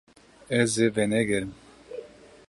[0.59, 1.51] Ez ê venegerim.